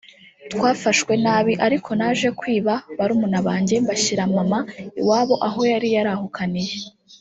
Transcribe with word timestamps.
twafashwe 0.51 1.13
nabi 1.25 1.53
ariko 1.65 1.89
naje 1.99 2.27
kwiba 2.39 2.73
barumuna 2.97 3.39
banjye 3.47 3.75
mbashyira 3.83 4.23
mama 4.35 4.59
iwabo 5.01 5.35
aho 5.47 5.59
yari 5.71 5.89
yarahukaniye 5.95 6.75